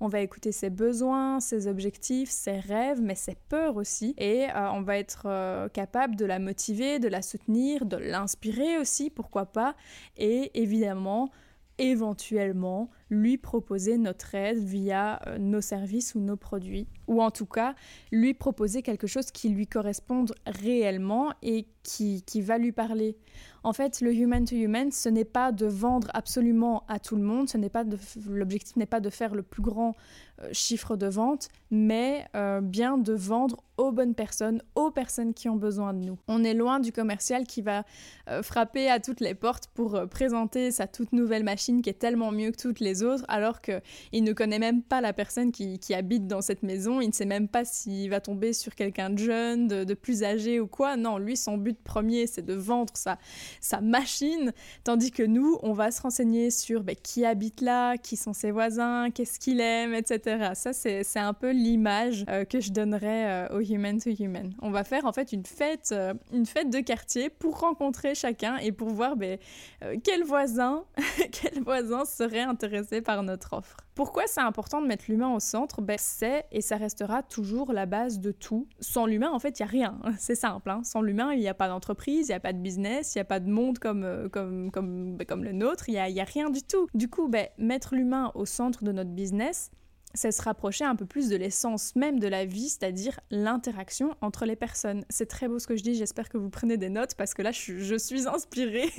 On 0.00 0.08
va 0.08 0.20
écouter 0.20 0.52
ses 0.52 0.70
besoins, 0.70 1.40
ses 1.40 1.66
objectifs, 1.66 2.30
ses 2.30 2.60
rêves, 2.60 3.00
mais 3.02 3.16
ses 3.16 3.36
peurs 3.48 3.76
aussi. 3.76 4.14
Et 4.16 4.46
euh, 4.48 4.70
on 4.72 4.82
va 4.82 4.96
être 4.96 5.22
euh, 5.26 5.68
capable 5.68 6.14
de 6.14 6.24
la 6.24 6.38
motiver, 6.38 6.98
de 7.00 7.08
la 7.08 7.20
soutenir, 7.20 7.84
de 7.84 7.96
l'inspirer 7.96 8.78
aussi, 8.78 9.10
pourquoi 9.10 9.46
pas. 9.46 9.74
Et 10.16 10.52
évidemment, 10.60 11.30
éventuellement 11.78 12.90
lui 13.10 13.38
proposer 13.38 13.96
notre 13.98 14.34
aide 14.34 14.58
via 14.58 15.20
euh, 15.26 15.38
nos 15.38 15.60
services 15.60 16.14
ou 16.14 16.20
nos 16.20 16.36
produits, 16.36 16.86
ou 17.06 17.22
en 17.22 17.30
tout 17.30 17.46
cas 17.46 17.74
lui 18.12 18.34
proposer 18.34 18.82
quelque 18.82 19.06
chose 19.06 19.30
qui 19.30 19.48
lui 19.48 19.66
corresponde 19.66 20.34
réellement 20.46 21.32
et 21.42 21.66
qui, 21.82 22.22
qui 22.26 22.42
va 22.42 22.58
lui 22.58 22.72
parler. 22.72 23.16
En 23.64 23.72
fait, 23.72 24.00
le 24.00 24.14
human 24.14 24.44
to 24.44 24.54
human, 24.54 24.92
ce 24.92 25.08
n'est 25.08 25.24
pas 25.24 25.52
de 25.52 25.66
vendre 25.66 26.08
absolument 26.12 26.84
à 26.86 26.98
tout 26.98 27.16
le 27.16 27.22
monde, 27.22 27.48
ce 27.48 27.56
n'est 27.56 27.70
pas 27.70 27.84
l'objectif 28.28 28.76
n'est 28.76 28.86
pas 28.86 29.00
de 29.00 29.10
faire 29.10 29.34
le 29.34 29.42
plus 29.42 29.62
grand 29.62 29.96
euh, 30.42 30.48
chiffre 30.52 30.96
de 30.96 31.06
vente, 31.06 31.48
mais 31.70 32.26
euh, 32.36 32.60
bien 32.60 32.98
de 32.98 33.12
vendre 33.14 33.62
aux 33.78 33.90
bonnes 33.90 34.14
personnes, 34.14 34.62
aux 34.74 34.90
personnes 34.90 35.34
qui 35.34 35.48
ont 35.48 35.56
besoin 35.56 35.94
de 35.94 36.00
nous. 36.00 36.18
On 36.28 36.44
est 36.44 36.54
loin 36.54 36.78
du 36.80 36.92
commercial 36.92 37.46
qui 37.46 37.62
va 37.62 37.84
frapper 38.42 38.90
à 38.90 38.98
toutes 39.00 39.20
les 39.20 39.34
portes 39.34 39.68
pour 39.68 40.08
présenter 40.10 40.72
sa 40.72 40.86
toute 40.86 41.12
nouvelle 41.12 41.44
machine 41.44 41.80
qui 41.80 41.88
est 41.88 41.98
tellement 41.98 42.32
mieux 42.32 42.50
que 42.50 42.56
toutes 42.56 42.80
les 42.80 42.97
autres, 43.02 43.24
alors 43.28 43.60
qu'il 43.60 44.24
ne 44.24 44.32
connaît 44.32 44.58
même 44.58 44.82
pas 44.82 45.00
la 45.00 45.12
personne 45.12 45.52
qui, 45.52 45.78
habite 45.94 46.26
dans 46.26 46.42
cette 46.42 46.62
maison, 46.62 47.00
il 47.00 47.08
ne 47.08 47.12
sait 47.12 47.24
même 47.24 47.48
pas 47.48 47.64
s'il 47.64 48.10
va 48.10 48.20
tomber 48.20 48.52
sur 48.52 48.74
quelqu'un 48.74 49.10
de 49.10 49.18
jeune, 49.18 49.68
de, 49.68 49.94
plus 49.94 50.22
âgé 50.22 50.60
ou 50.60 50.66
quoi. 50.66 50.96
Non, 50.96 51.18
lui, 51.18 51.36
son 51.36 51.56
but 51.56 51.78
premier, 51.82 52.26
c'est 52.26 52.44
de 52.44 52.54
vendre 52.54 52.92
sa, 52.94 53.18
machine, 53.80 54.52
tandis 54.84 55.10
que 55.10 55.22
nous, 55.22 55.58
on 55.62 55.72
va 55.72 55.90
se 55.90 56.02
renseigner 56.02 56.50
sur 56.50 56.82
ben, 56.82 56.96
qui 57.02 57.24
habite 57.24 57.60
là, 57.60 57.96
qui 57.96 58.16
sont 58.16 58.32
ses 58.32 58.50
voisins, 58.50 59.10
qu'est-ce 59.10 59.38
qu'il 59.38 59.60
aime, 59.60 59.94
etc. 59.94 60.50
Ça, 60.54 60.72
c'est 60.72 61.18
un 61.18 61.32
peu 61.32 61.50
l'image 61.50 62.24
euh, 62.28 62.44
que 62.44 62.60
je 62.60 62.70
donnerais 62.70 63.48
euh, 63.50 63.56
au 63.56 63.60
human 63.60 63.98
to 63.98 64.10
human. 64.10 64.52
On 64.60 64.70
va 64.70 64.84
faire 64.84 65.04
en 65.04 65.12
fait 65.12 65.32
une 65.32 65.44
fête, 65.44 65.90
euh, 65.92 66.14
une 66.32 66.46
fête 66.46 66.70
de 66.70 66.80
quartier 66.80 67.30
pour 67.30 67.60
rencontrer 67.60 68.14
chacun 68.14 68.56
et 68.58 68.72
pour 68.72 68.88
voir 68.88 69.16
ben, 69.16 69.38
quel 70.04 70.24
voisin, 70.24 70.84
quel 71.32 71.62
voisin 71.62 72.04
serait 72.04 72.40
intéressé 72.40 72.87
par 73.02 73.22
notre 73.22 73.52
offre. 73.52 73.76
Pourquoi 73.94 74.24
c'est 74.26 74.40
important 74.40 74.80
de 74.80 74.86
mettre 74.86 75.06
l'humain 75.08 75.34
au 75.34 75.40
centre? 75.40 75.82
Ben, 75.82 75.96
C'est 75.98 76.46
et 76.52 76.60
ça 76.60 76.76
restera 76.76 77.22
toujours 77.22 77.72
la 77.72 77.84
base 77.84 78.20
de 78.20 78.30
tout. 78.30 78.68
Sans 78.80 79.06
l'humain, 79.06 79.30
en 79.32 79.38
fait, 79.38 79.58
il 79.58 79.62
n'y 79.62 79.68
a 79.68 79.70
rien. 79.70 79.98
C'est 80.18 80.34
simple. 80.34 80.70
Hein. 80.70 80.82
Sans 80.84 81.02
l'humain, 81.02 81.32
il 81.32 81.40
n'y 81.40 81.48
a 81.48 81.54
pas 81.54 81.68
d'entreprise, 81.68 82.28
il 82.28 82.30
n'y 82.30 82.36
a 82.36 82.40
pas 82.40 82.52
de 82.52 82.58
business, 82.58 83.14
il 83.14 83.18
n'y 83.18 83.22
a 83.22 83.24
pas 83.24 83.40
de 83.40 83.50
monde 83.50 83.78
comme, 83.78 84.04
euh, 84.04 84.28
comme, 84.28 84.70
comme, 84.70 85.16
ben, 85.16 85.24
comme 85.26 85.42
le 85.42 85.52
nôtre, 85.52 85.88
il 85.88 85.92
n'y 85.92 85.98
a, 85.98 86.22
a, 86.22 86.24
rien 86.24 86.50
du 86.50 86.62
tout. 86.62 86.86
Du 86.94 87.08
coup, 87.08 87.28
ben, 87.28 87.48
mettre 87.58 87.94
l'humain 87.94 88.30
au 88.34 88.46
centre 88.46 88.84
de 88.84 88.92
notre 88.92 89.10
business, 89.10 89.70
c'est 90.14 90.32
se 90.32 90.42
rapprocher 90.42 90.84
un 90.84 90.96
peu 90.96 91.06
plus 91.06 91.28
de 91.28 91.36
l'essence 91.36 91.94
même 91.94 92.18
de 92.18 92.28
la 92.28 92.44
vie, 92.44 92.68
c'est-à-dire 92.68 93.20
l'interaction 93.30 94.14
entre 94.20 94.46
les 94.46 94.56
personnes. 94.56 95.04
C'est 95.10 95.26
très 95.26 95.48
beau 95.48 95.58
ce 95.58 95.66
que 95.66 95.76
je 95.76 95.82
dis, 95.82 95.94
j'espère 95.94 96.28
que 96.28 96.38
vous 96.38 96.50
prenez 96.50 96.76
des 96.76 96.88
notes 96.88 97.14
parce 97.14 97.34
que 97.34 97.42
là 97.42 97.52
je, 97.52 97.96
suis 97.98 98.26
inspirée. 98.26 98.90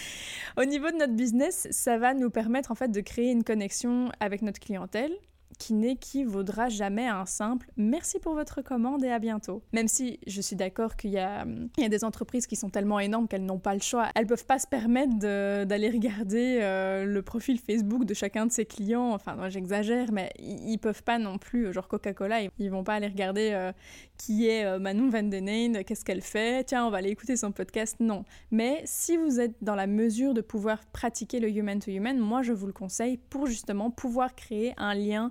Au 0.56 0.64
niveau 0.64 0.90
de 0.90 0.96
notre 0.96 1.14
business, 1.14 1.68
ça 1.70 1.98
va 1.98 2.14
nous 2.14 2.30
permettre 2.30 2.70
en 2.70 2.74
fait 2.74 2.88
de 2.88 3.00
créer 3.00 3.30
une 3.30 3.44
connexion 3.44 4.10
avec 4.20 4.42
notre 4.42 4.60
clientèle, 4.60 5.12
qui 5.58 5.74
n'équivaudra 5.74 6.68
jamais 6.68 7.06
un 7.06 7.26
simple 7.26 7.70
merci 7.76 8.18
pour 8.18 8.34
votre 8.34 8.62
commande 8.62 9.04
et 9.04 9.10
à 9.10 9.18
bientôt. 9.18 9.62
Même 9.72 9.88
si 9.88 10.18
je 10.26 10.40
suis 10.40 10.56
d'accord 10.56 10.96
qu'il 10.96 11.10
y, 11.10 11.18
a 11.18 11.44
des 11.76 12.04
entreprises 12.04 12.46
qui 12.46 12.56
sont 12.56 12.70
tellement 12.70 13.00
énormes 13.00 13.28
qu'elles 13.28 13.44
n'ont 13.44 13.58
pas 13.58 13.74
le 13.74 13.80
choix, 13.80 14.08
elles 14.14 14.26
peuvent 14.26 14.46
pas 14.46 14.58
se 14.58 14.66
permettre 14.66 15.16
d'aller 15.18 15.90
regarder 15.90 16.58
euh, 16.60 17.04
le 17.04 17.22
profil 17.22 17.58
Facebook 17.58 18.04
de 18.04 18.14
chacun 18.14 18.46
de 18.46 18.52
ses 18.52 18.64
clients. 18.64 19.12
Enfin, 19.12 19.36
moi 19.36 19.48
j'exagère, 19.48 20.12
mais 20.12 20.30
ils, 20.38 20.78
peuvent 20.78 21.02
pas 21.02 21.18
non 21.18 21.38
plus, 21.38 21.72
genre 21.72 21.88
Coca-Cola, 21.88 22.40
ils, 22.58 22.70
vont 22.70 22.84
pas 22.84 22.94
aller 22.94 23.06
regarder 23.06 23.50
euh, 23.52 23.72
qui 24.18 24.48
est 24.48 24.64
euh, 24.64 24.78
Manon 24.78 25.08
Van 25.08 25.22
Den 25.22 25.84
qu'est-ce 25.84 26.04
qu'elle 26.04 26.22
fait, 26.22 26.64
tiens, 26.64 26.86
on 26.86 26.90
va 26.90 26.98
aller 26.98 27.10
écouter 27.10 27.36
son 27.36 27.52
podcast. 27.52 27.96
Non. 28.00 28.24
Mais 28.50 28.82
si 28.84 29.16
vous 29.16 29.40
êtes 29.40 29.54
dans 29.62 29.74
la 29.74 29.86
mesure 29.86 30.34
de 30.34 30.40
pouvoir 30.40 30.84
pratiquer 30.92 31.40
le 31.40 31.48
human 31.48 31.78
to 31.78 31.90
human, 31.90 32.18
moi 32.18 32.42
je 32.42 32.52
vous 32.52 32.66
le 32.66 32.72
conseille 32.72 33.18
pour 33.30 33.46
justement 33.46 33.90
pouvoir 33.90 34.34
créer 34.34 34.74
un 34.76 34.94
lien 34.94 35.30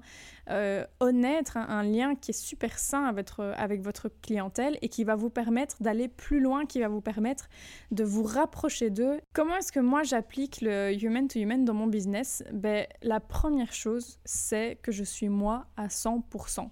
euh, 0.49 0.85
honnête, 0.99 1.51
un, 1.55 1.83
lien 1.83 2.15
qui 2.15 2.31
est 2.31 2.33
super 2.39 2.77
sain 2.77 3.05
avec 3.05 3.81
votre, 3.81 4.09
clientèle 4.21 4.77
et 4.81 4.89
qui 4.89 5.03
va 5.03 5.15
vous 5.15 5.29
permettre 5.29 5.81
d'aller 5.81 6.07
plus 6.07 6.39
loin, 6.39 6.65
qui 6.65 6.79
va 6.79 6.87
vous 6.87 7.01
permettre 7.01 7.49
de 7.91 8.03
vous 8.03 8.23
rapprocher 8.23 8.89
d'eux. 8.89 9.19
Comment 9.33 9.57
est-ce 9.57 9.71
que 9.71 9.79
moi 9.79 10.03
j'applique 10.03 10.59
le 10.61 10.91
human 10.93 11.27
to 11.27 11.39
human 11.39 11.65
dans 11.65 11.73
mon 11.73 11.87
business? 11.87 12.43
Ben, 12.51 12.85
La 13.01 13.19
première 13.19 13.73
chose, 13.73 14.19
c'est 14.25 14.77
que 14.81 14.91
je 14.91 15.03
suis 15.03 15.29
moi 15.29 15.65
à 15.77 15.87
100%. 15.87 16.69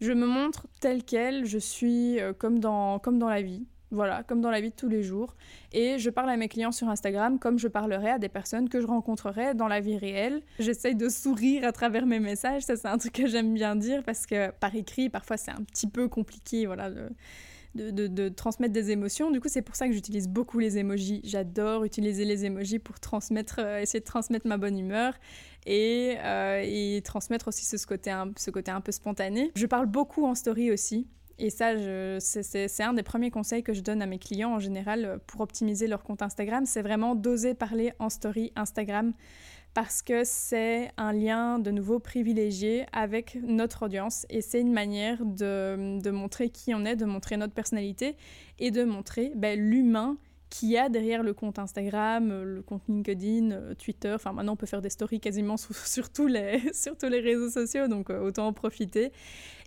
Je 0.00 0.12
me 0.12 0.26
montre 0.26 0.66
telle 0.80 1.02
qu'elle, 1.02 1.44
je 1.44 1.58
suis 1.58 2.20
euh, 2.20 2.32
comme, 2.32 2.60
dans, 2.60 2.98
comme 2.98 3.18
dans 3.18 3.28
la 3.28 3.42
vie. 3.42 3.66
Voilà, 3.90 4.22
comme 4.22 4.42
dans 4.42 4.50
la 4.50 4.60
vie 4.60 4.68
de 4.68 4.74
tous 4.74 4.88
les 4.88 5.02
jours. 5.02 5.34
Et 5.72 5.98
je 5.98 6.10
parle 6.10 6.28
à 6.28 6.36
mes 6.36 6.48
clients 6.48 6.72
sur 6.72 6.88
Instagram 6.88 7.38
comme 7.38 7.58
je 7.58 7.68
parlerais 7.68 8.10
à 8.10 8.18
des 8.18 8.28
personnes 8.28 8.68
que 8.68 8.80
je 8.80 8.86
rencontrerais 8.86 9.54
dans 9.54 9.68
la 9.68 9.80
vie 9.80 9.96
réelle. 9.96 10.42
J'essaye 10.58 10.94
de 10.94 11.08
sourire 11.08 11.64
à 11.64 11.72
travers 11.72 12.04
mes 12.04 12.20
messages, 12.20 12.62
ça 12.62 12.76
c'est 12.76 12.88
un 12.88 12.98
truc 12.98 13.12
que 13.12 13.26
j'aime 13.26 13.54
bien 13.54 13.76
dire 13.76 14.02
parce 14.04 14.26
que 14.26 14.50
par 14.50 14.74
écrit, 14.74 15.08
parfois 15.08 15.36
c'est 15.36 15.50
un 15.50 15.62
petit 15.62 15.86
peu 15.86 16.08
compliqué, 16.08 16.66
voilà. 16.66 16.90
De, 17.74 18.28
transmettre 18.30 18.72
des 18.72 18.90
émotions. 18.90 19.30
Du 19.30 19.40
coup, 19.40 19.46
c'est 19.48 19.62
pour 19.62 19.76
ça 19.76 19.86
que 19.86 19.92
j'utilise 19.92 20.26
beaucoup 20.26 20.58
les 20.58 20.78
emojis. 20.78 21.20
J'adore 21.22 21.84
utiliser 21.84 22.24
les 22.24 22.44
emojis 22.44 22.80
pour 22.80 22.98
transmettre, 22.98 23.60
euh, 23.60 23.80
essayer 23.80 24.00
de 24.00 24.04
transmettre 24.04 24.48
ma 24.48 24.56
bonne 24.56 24.76
humeur 24.78 25.14
et, 25.64 26.16
euh, 26.18 26.62
et 26.64 27.02
transmettre 27.02 27.46
aussi 27.48 27.64
ce 27.66 27.86
côté 27.86 28.10
un 28.10 28.80
peu 28.80 28.90
spontané. 28.90 29.52
Je 29.54 29.66
parle 29.66 29.86
beaucoup 29.86 30.26
en 30.26 30.34
story 30.34 30.72
aussi. 30.72 31.06
Et 31.38 31.50
ça, 31.50 31.72
c'est 32.18 32.82
un 32.82 32.92
des 32.92 33.04
premiers 33.04 33.30
conseils 33.30 33.62
que 33.62 33.72
je 33.72 33.80
donne 33.80 34.02
à 34.02 34.06
mes 34.06 34.18
clients 34.18 34.54
en 34.54 34.58
général 34.58 35.04
euh, 35.04 35.18
pour 35.26 35.40
optimiser 35.40 35.86
leur 35.86 36.02
compte 36.02 36.20
Instagram. 36.22 36.66
C'est 36.66 36.82
vraiment 36.82 37.14
d'oser 37.14 37.54
parler 37.54 37.92
en 38.00 38.08
story 38.08 38.52
Instagram 38.56 39.12
parce 39.72 40.02
que 40.02 40.24
c'est 40.24 40.90
un 40.96 41.12
lien 41.12 41.60
de 41.60 41.70
nouveau 41.70 42.00
privilégié 42.00 42.86
avec 42.92 43.38
notre 43.42 43.84
audience 43.84 44.26
et 44.28 44.40
c'est 44.40 44.60
une 44.60 44.72
manière 44.72 45.24
de, 45.24 46.10
montrer 46.10 46.48
qui 46.48 46.74
on 46.74 46.84
est, 46.84 46.96
de 46.96 47.04
montrer 47.04 47.36
notre 47.36 47.54
personnalité 47.54 48.16
et 48.58 48.72
de 48.72 48.82
montrer 48.82 49.30
ben, 49.36 49.56
l'humain 49.58 50.16
qu'il 50.50 50.70
y 50.70 50.78
a 50.78 50.88
derrière 50.88 51.22
le 51.22 51.34
compte 51.34 51.58
Instagram, 51.58 52.30
euh, 52.30 52.44
le 52.44 52.62
compte 52.62 52.82
LinkedIn, 52.88 53.50
euh, 53.50 53.74
Twitter. 53.74 54.12
Enfin, 54.14 54.32
maintenant, 54.32 54.54
on 54.54 54.56
peut 54.56 54.66
faire 54.66 54.82
des 54.82 54.90
stories 54.90 55.20
quasiment 55.20 55.56
sur, 55.84 56.10
tous, 56.10 56.26
les, 56.26 56.72
sur 56.72 56.96
tous 56.96 57.08
les 57.08 57.20
réseaux 57.20 57.50
sociaux, 57.50 57.88
donc 57.88 58.10
euh, 58.10 58.20
autant 58.20 58.46
en 58.46 58.52
profiter. 58.52 59.12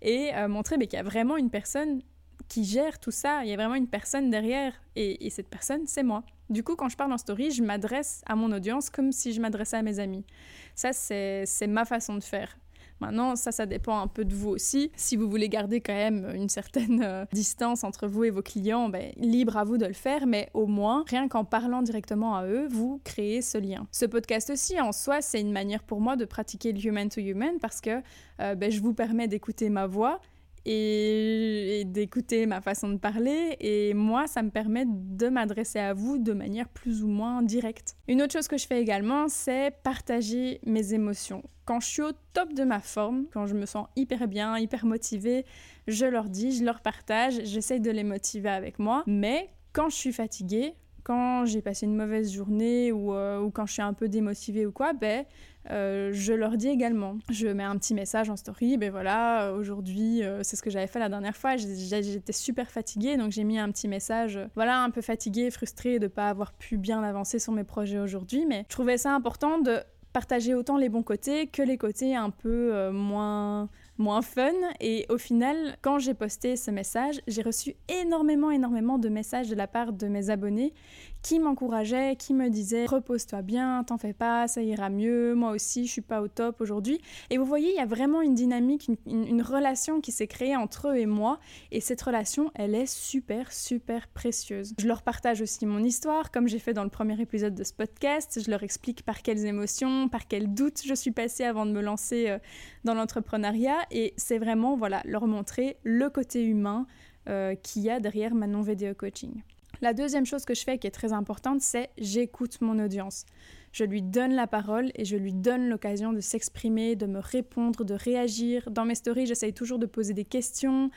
Et 0.01 0.31
montrer 0.47 0.77
mais 0.77 0.87
qu'il 0.87 0.97
y 0.97 0.99
a 0.99 1.03
vraiment 1.03 1.37
une 1.37 1.51
personne 1.51 2.01
qui 2.47 2.63
gère 2.63 2.99
tout 2.99 3.11
ça. 3.11 3.43
Il 3.43 3.49
y 3.49 3.53
a 3.53 3.55
vraiment 3.55 3.75
une 3.75 3.87
personne 3.87 4.31
derrière. 4.31 4.73
Et, 4.95 5.27
et 5.27 5.29
cette 5.29 5.47
personne, 5.47 5.85
c'est 5.85 6.01
moi. 6.01 6.23
Du 6.49 6.63
coup, 6.63 6.75
quand 6.75 6.89
je 6.89 6.97
parle 6.97 7.13
en 7.13 7.19
story, 7.19 7.51
je 7.51 7.61
m'adresse 7.61 8.23
à 8.25 8.35
mon 8.35 8.51
audience 8.51 8.89
comme 8.89 9.11
si 9.11 9.31
je 9.31 9.39
m'adressais 9.39 9.77
à 9.77 9.83
mes 9.83 9.99
amis. 9.99 10.25
Ça, 10.73 10.91
c'est 10.91 11.67
ma 11.67 11.85
façon 11.85 12.15
de 12.15 12.23
faire. 12.23 12.57
Maintenant, 13.01 13.35
ça, 13.35 13.51
ça 13.51 13.65
dépend 13.65 13.99
un 13.99 14.07
peu 14.07 14.23
de 14.25 14.33
vous 14.33 14.49
aussi. 14.49 14.91
Si 14.95 15.15
vous 15.15 15.29
voulez 15.29 15.49
garder 15.49 15.81
quand 15.81 15.93
même 15.93 16.31
une 16.33 16.49
certaine 16.49 17.01
euh, 17.03 17.25
distance 17.33 17.83
entre 17.83 18.07
vous 18.07 18.23
et 18.23 18.29
vos 18.29 18.41
clients, 18.41 18.89
ben, 18.89 19.11
libre 19.17 19.57
à 19.57 19.63
vous 19.63 19.77
de 19.77 19.85
le 19.85 19.93
faire, 19.93 20.27
mais 20.27 20.49
au 20.53 20.67
moins, 20.67 21.03
rien 21.07 21.27
qu'en 21.27 21.43
parlant 21.43 21.81
directement 21.81 22.35
à 22.35 22.45
eux, 22.45 22.67
vous 22.69 23.01
créez 23.03 23.41
ce 23.41 23.57
lien. 23.57 23.87
Ce 23.91 24.05
podcast 24.05 24.51
aussi, 24.51 24.79
en 24.79 24.91
soi, 24.91 25.21
c'est 25.21 25.41
une 25.41 25.51
manière 25.51 25.83
pour 25.83 25.99
moi 25.99 26.15
de 26.15 26.25
pratiquer 26.25 26.71
le 26.71 26.85
human 26.85 27.09
to 27.09 27.19
human 27.19 27.59
parce 27.59 27.81
que 27.81 28.01
euh, 28.39 28.55
ben, 28.55 28.71
je 28.71 28.79
vous 28.81 28.93
permets 28.93 29.27
d'écouter 29.27 29.69
ma 29.69 29.87
voix 29.87 30.21
et, 30.65 31.83
d'écouter 31.85 32.45
ma 32.45 32.61
façon 32.61 32.89
de 32.89 32.97
parler. 32.97 33.57
Et 33.59 33.93
moi, 33.93 34.27
ça 34.27 34.43
me 34.43 34.49
permet 34.49 34.85
de 34.87 35.27
m'adresser 35.29 35.79
à 35.79 35.93
vous 35.93 36.17
de 36.17 36.33
manière 36.33 36.69
plus 36.69 37.03
ou 37.03 37.07
moins 37.07 37.41
directe. 37.41 37.95
Une 38.07 38.21
autre 38.21 38.33
chose 38.33 38.47
que 38.47 38.57
je 38.57 38.67
fais 38.67 38.81
également, 38.81 39.27
c'est 39.27 39.71
partager 39.83 40.59
mes 40.65 40.93
émotions. 40.93 41.43
Quand 41.65 41.79
je 41.79 41.87
suis 41.87 42.01
au 42.01 42.11
top 42.33 42.53
de 42.53 42.63
ma 42.63 42.79
forme, 42.79 43.25
quand 43.31 43.47
je 43.47 43.55
me 43.55 43.65
sens 43.65 43.87
hyper 43.95 44.27
bien, 44.27 44.57
hyper 44.57 44.85
motivée, 44.85 45.45
je 45.87 46.05
leur 46.05 46.25
dis, 46.25 46.57
je 46.57 46.63
leur 46.63 46.81
partage, 46.81 47.41
j'essaye 47.43 47.79
de 47.79 47.91
les 47.91 48.03
motiver 48.03 48.49
avec 48.49 48.79
moi. 48.79 49.03
Mais 49.07 49.49
quand 49.73 49.89
je 49.89 49.95
suis 49.95 50.13
fatiguée, 50.13 50.73
quand 51.03 51.45
j'ai 51.45 51.61
passé 51.61 51.85
une 51.85 51.95
mauvaise 51.95 52.31
journée 52.31 52.91
ou, 52.91 53.13
euh, 53.13 53.39
ou, 53.39 53.49
quand 53.51 53.65
je 53.65 53.73
suis 53.73 53.81
un 53.81 53.93
peu 53.93 54.07
démotivée 54.07 54.65
ou 54.65 54.71
quoi, 54.71 54.93
ben, 54.93 55.25
euh, 55.69 56.09
je 56.13 56.33
leur 56.33 56.57
dis 56.57 56.69
également. 56.69 57.17
Je 57.29 57.47
mets 57.47 57.63
un 57.63 57.77
petit 57.77 57.93
message 57.93 58.29
en 58.29 58.35
story, 58.35 58.77
ben 58.77 58.91
voilà, 58.91 59.53
aujourd'hui, 59.53 60.23
euh, 60.23 60.41
c'est 60.43 60.55
ce 60.55 60.63
que 60.63 60.69
j'avais 60.69 60.87
fait 60.87 60.99
la 60.99 61.09
dernière 61.09 61.35
fois, 61.35 61.55
j'étais 61.57 62.33
super 62.33 62.69
fatiguée, 62.69 63.17
donc 63.17 63.31
j'ai 63.31 63.43
mis 63.43 63.59
un 63.59 63.69
petit 63.71 63.87
message, 63.87 64.39
voilà, 64.55 64.81
un 64.81 64.89
peu 64.89 65.01
fatiguée, 65.01 65.51
frustrée 65.51 65.99
de 65.99 66.05
ne 66.05 66.09
pas 66.09 66.29
avoir 66.29 66.53
pu 66.53 66.77
bien 66.77 67.03
avancer 67.03 67.39
sur 67.39 67.53
mes 67.53 67.63
projets 67.63 67.99
aujourd'hui, 67.99 68.45
mais 68.45 68.65
je 68.69 68.73
trouvais 68.73 68.97
ça 68.97 69.13
important 69.13 69.59
de 69.59 69.79
partager 70.13 70.53
autant 70.55 70.77
les 70.77 70.89
bons 70.89 71.03
côtés 71.03 71.47
que 71.47 71.61
les 71.61 71.77
côtés 71.77 72.15
un 72.15 72.31
peu 72.31 72.89
moins 72.89 73.69
moins 74.01 74.21
fun. 74.21 74.51
Et 74.81 75.05
au 75.09 75.17
final, 75.17 75.77
quand 75.81 75.99
j'ai 75.99 76.13
posté 76.13 76.57
ce 76.57 76.71
message, 76.71 77.21
j'ai 77.27 77.41
reçu 77.41 77.75
énormément, 77.87 78.51
énormément 78.51 78.97
de 78.97 79.07
messages 79.07 79.49
de 79.49 79.55
la 79.55 79.67
part 79.67 79.93
de 79.93 80.07
mes 80.07 80.29
abonnés 80.29 80.73
qui 81.21 81.39
m'encourageaient, 81.39 82.15
qui 82.15 82.33
me 82.33 82.49
disaient 82.49 82.85
repose-toi 82.85 83.41
bien, 83.41 83.83
t'en 83.83 83.97
fais 83.97 84.13
pas, 84.13 84.47
ça 84.47 84.61
ira 84.61 84.89
mieux, 84.89 85.35
moi 85.35 85.51
aussi 85.51 85.85
je 85.85 85.91
suis 85.91 86.01
pas 86.01 86.21
au 86.21 86.27
top 86.27 86.61
aujourd'hui. 86.61 87.01
Et 87.29 87.37
vous 87.37 87.45
voyez, 87.45 87.69
il 87.69 87.75
y 87.75 87.79
a 87.79 87.85
vraiment 87.85 88.21
une 88.21 88.35
dynamique, 88.35 88.89
une, 89.05 89.41
relation 89.41 90.01
qui 90.01 90.11
s'est 90.11 90.27
créée 90.27 90.55
entre 90.55 90.89
eux 90.89 90.97
et 90.97 91.05
moi. 91.05 91.39
Et 91.71 91.81
cette 91.81 92.01
relation, 92.01 92.51
elle 92.55 92.75
est 92.75 92.85
super, 92.85 93.51
super 93.51 94.07
précieuse. 94.07 94.73
Je 94.79 94.87
leur 94.87 95.01
partage 95.01 95.41
aussi 95.41 95.65
mon 95.65 95.83
histoire, 95.83 96.31
comme 96.31 96.47
j'ai 96.47 96.59
fait 96.59 96.73
dans 96.73 96.83
le 96.83 96.89
premier 96.89 97.19
épisode 97.19 97.55
de 97.55 97.63
ce 97.63 97.73
podcast. 97.73 98.39
Je 98.43 98.49
leur 98.49 98.63
explique 98.63 99.03
par 99.03 99.21
quelles 99.21 99.45
émotions, 99.45 100.09
par 100.09 100.27
quels 100.27 100.53
doutes 100.53 100.81
je 100.85 100.93
suis 100.93 101.11
passée 101.11 101.43
avant 101.43 101.65
de 101.65 101.71
me 101.71 101.81
lancer 101.81 102.29
euh, 102.29 102.37
dans 102.83 102.93
l'entrepreneuriat. 102.93 103.77
Et 103.89 104.13
c'est 104.17 104.37
vraiment, 104.37 104.75
voilà, 104.75 105.01
leur 105.05 105.27
montrer 105.27 105.77
le 105.83 106.09
côté 106.09 106.43
humain 106.43 106.85
euh, 107.29 107.55
qu'il 107.55 107.83
y 107.83 107.89
a 107.89 107.99
derrière 107.99 108.33
ma 108.33 108.47
non-vidéo 108.47 108.93
coaching. 108.95 109.41
La 109.81 109.95
deuxième 109.95 110.27
chose 110.27 110.45
que 110.45 110.53
je 110.53 110.61
fais 110.61 110.77
qui 110.77 110.85
est 110.85 110.91
très 110.91 111.11
importante, 111.11 111.59
c'est 111.61 111.89
j'écoute 111.97 112.61
mon 112.61 112.77
audience. 112.77 113.25
Je 113.71 113.83
lui 113.83 114.03
donne 114.03 114.33
la 114.33 114.45
parole 114.45 114.91
et 114.93 115.05
je 115.05 115.17
lui 115.17 115.33
donne 115.33 115.69
l'occasion 115.69 116.13
de 116.13 116.19
s'exprimer, 116.19 116.95
de 116.95 117.07
me 117.07 117.17
répondre, 117.17 117.83
de 117.83 117.95
réagir. 117.95 118.69
Dans 118.69 118.85
mes 118.85 118.93
stories, 118.93 119.25
j'essaye 119.25 119.53
toujours 119.53 119.79
de 119.79 119.87
poser 119.87 120.13
des 120.13 120.25
questions, 120.25 120.91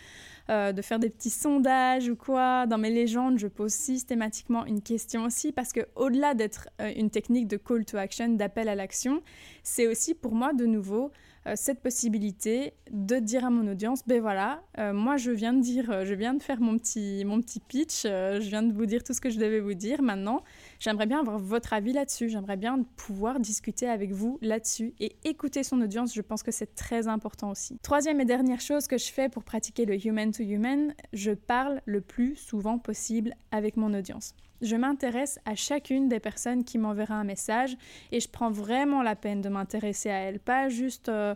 euh, 0.50 0.72
de 0.72 0.82
faire 0.82 0.98
des 0.98 1.08
petits 1.08 1.30
sondages 1.30 2.10
ou 2.10 2.16
quoi. 2.16 2.66
Dans 2.66 2.76
mes 2.76 2.90
légendes, 2.90 3.38
je 3.38 3.46
pose 3.46 3.72
systématiquement 3.72 4.66
une 4.66 4.82
question 4.82 5.24
aussi 5.24 5.50
parce 5.50 5.72
que 5.72 5.86
au-delà 5.94 6.34
d'être 6.34 6.68
euh, 6.82 6.92
une 6.94 7.08
technique 7.08 7.48
de 7.48 7.56
call 7.56 7.86
to 7.86 7.96
action, 7.96 8.28
d'appel 8.34 8.68
à 8.68 8.74
l'action, 8.74 9.22
c'est 9.62 9.86
aussi 9.86 10.12
pour 10.12 10.34
moi 10.34 10.52
de 10.52 10.66
nouveau 10.66 11.10
cette 11.54 11.80
possibilité 11.80 12.72
de 12.90 13.16
dire 13.16 13.44
à 13.44 13.50
mon 13.50 13.70
audience, 13.70 14.00
ben 14.06 14.20
voilà, 14.20 14.62
euh, 14.78 14.92
moi 14.92 15.16
je 15.16 15.30
viens 15.30 15.52
de 15.52 15.60
dire, 15.60 15.90
euh, 15.90 16.04
je 16.04 16.14
viens 16.14 16.34
de 16.34 16.42
faire 16.42 16.60
mon 16.60 16.78
petit, 16.78 17.22
mon 17.24 17.40
petit 17.40 17.60
pitch, 17.60 18.02
je 18.04 18.48
viens 18.48 18.62
de 18.62 18.72
vous 18.72 18.86
dire 18.86 19.04
tout 19.04 19.12
ce 19.12 19.20
que 19.20 19.30
je 19.30 19.38
devais 19.38 19.60
vous 19.60 19.74
dire. 19.74 20.02
Maintenant, 20.02 20.42
j'aimerais 20.78 21.06
bien 21.06 21.20
avoir 21.20 21.38
votre 21.38 21.72
avis 21.72 21.92
là-dessus, 21.92 22.28
j'aimerais 22.28 22.56
bien 22.56 22.82
pouvoir 22.96 23.40
discuter 23.40 23.88
avec 23.88 24.12
vous 24.12 24.38
là-dessus 24.40 24.94
et 25.00 25.16
écouter 25.24 25.62
son 25.62 25.80
audience, 25.80 26.14
je 26.14 26.22
pense 26.22 26.42
que 26.42 26.50
c'est 26.50 26.74
très 26.74 27.08
important 27.08 27.50
aussi. 27.50 27.78
Troisième 27.82 28.20
et 28.20 28.24
dernière 28.24 28.60
chose 28.60 28.86
que 28.86 28.98
je 28.98 29.12
fais 29.12 29.28
pour 29.28 29.44
pratiquer 29.44 29.84
le 29.84 29.94
human 30.06 30.30
to 30.32 30.42
human, 30.42 30.94
je 31.12 31.32
parle 31.32 31.80
le 31.84 32.00
plus 32.00 32.36
souvent 32.36 32.78
possible 32.78 33.34
avec 33.50 33.76
mon 33.76 33.92
audience. 33.92 34.34
Je 34.62 34.76
m'intéresse 34.76 35.38
à 35.44 35.54
chacune 35.54 36.08
des 36.08 36.20
personnes 36.20 36.64
qui 36.64 36.78
m'enverra 36.78 37.14
un 37.14 37.24
message 37.24 37.76
et 38.12 38.20
je 38.20 38.28
prends 38.28 38.50
vraiment 38.50 39.02
la 39.02 39.16
peine 39.16 39.40
de 39.40 39.48
m'intéresser 39.48 40.10
à 40.10 40.18
elle, 40.18 40.40
pas 40.40 40.68
juste 40.68 41.08
euh, 41.08 41.34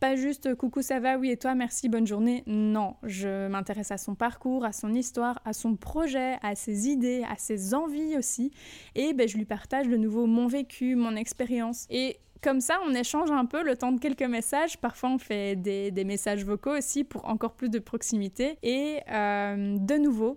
pas 0.00 0.16
juste 0.16 0.56
coucou 0.56 0.82
ça 0.82 0.98
va 0.98 1.16
oui 1.16 1.30
et 1.30 1.36
toi 1.36 1.54
merci 1.54 1.88
bonne 1.88 2.06
journée. 2.06 2.42
Non, 2.46 2.96
je 3.04 3.46
m'intéresse 3.48 3.92
à 3.92 3.98
son 3.98 4.16
parcours, 4.16 4.64
à 4.64 4.72
son 4.72 4.92
histoire, 4.94 5.40
à 5.44 5.52
son 5.52 5.76
projet, 5.76 6.38
à 6.42 6.56
ses 6.56 6.88
idées, 6.88 7.24
à 7.30 7.36
ses 7.36 7.74
envies 7.74 8.16
aussi 8.16 8.52
et 8.94 9.12
ben, 9.12 9.28
je 9.28 9.36
lui 9.36 9.44
partage 9.44 9.88
de 9.88 9.96
nouveau 9.96 10.26
mon 10.26 10.48
vécu, 10.48 10.96
mon 10.96 11.14
expérience 11.14 11.86
et 11.88 12.18
comme 12.42 12.60
ça, 12.60 12.80
on 12.84 12.92
échange 12.92 13.30
un 13.30 13.46
peu 13.46 13.62
le 13.62 13.76
temps 13.76 13.92
de 13.92 14.00
quelques 14.00 14.22
messages. 14.22 14.76
Parfois, 14.76 15.10
on 15.10 15.18
fait 15.18 15.54
des, 15.54 16.04
messages 16.04 16.44
vocaux 16.44 16.76
aussi 16.76 17.04
pour 17.04 17.24
encore 17.28 17.52
plus 17.52 17.68
de 17.68 17.78
proximité. 17.78 18.58
Et 18.64 18.98
euh, 19.08 19.76
de 19.78 19.94
nouveau, 19.94 20.36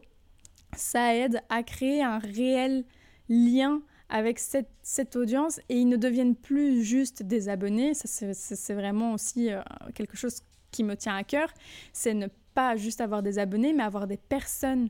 ça 0.75 1.15
aide 1.15 1.41
à 1.49 1.63
créer 1.63 2.03
un 2.03 2.19
réel 2.19 2.85
lien 3.29 3.81
avec 4.09 4.39
cette, 4.39 5.15
audience 5.15 5.59
et 5.69 5.77
ils 5.77 5.87
ne 5.89 5.97
deviennent 5.97 6.35
plus 6.35 6.83
juste 6.83 7.23
des 7.23 7.49
abonnés. 7.49 7.93
Ça, 7.93 8.33
c'est 8.33 8.73
vraiment 8.73 9.13
aussi 9.13 9.51
euh, 9.51 9.61
quelque 9.93 10.15
chose 10.15 10.41
qui 10.71 10.83
me 10.83 10.95
tient 10.95 11.15
à 11.15 11.23
cœur. 11.23 11.49
C'est 11.91 12.13
ne 12.13 12.27
pas 12.53 12.75
juste 12.75 13.01
avoir 13.01 13.23
des 13.23 13.39
abonnés, 13.39 13.73
mais 13.73 13.83
avoir 13.83 14.07
des 14.07 14.17
personnes, 14.17 14.89